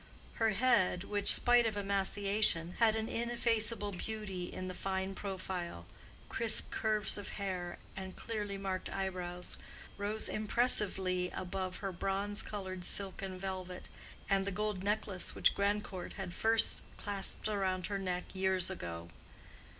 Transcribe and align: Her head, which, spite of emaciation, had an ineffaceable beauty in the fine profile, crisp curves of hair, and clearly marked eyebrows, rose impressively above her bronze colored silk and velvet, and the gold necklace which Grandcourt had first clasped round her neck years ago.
Her 0.41 0.49
head, 0.49 1.03
which, 1.03 1.31
spite 1.31 1.67
of 1.67 1.77
emaciation, 1.77 2.73
had 2.79 2.95
an 2.95 3.07
ineffaceable 3.07 3.91
beauty 3.91 4.51
in 4.51 4.67
the 4.67 4.73
fine 4.73 5.13
profile, 5.13 5.85
crisp 6.27 6.71
curves 6.71 7.19
of 7.19 7.29
hair, 7.37 7.77
and 7.95 8.15
clearly 8.15 8.57
marked 8.57 8.91
eyebrows, 8.91 9.57
rose 9.99 10.27
impressively 10.27 11.29
above 11.29 11.77
her 11.85 11.91
bronze 11.91 12.41
colored 12.41 12.83
silk 12.83 13.21
and 13.21 13.39
velvet, 13.39 13.89
and 14.27 14.43
the 14.43 14.49
gold 14.49 14.83
necklace 14.83 15.35
which 15.35 15.53
Grandcourt 15.53 16.13
had 16.13 16.33
first 16.33 16.81
clasped 16.97 17.47
round 17.47 17.85
her 17.85 17.99
neck 17.99 18.23
years 18.33 18.71
ago. 18.71 19.07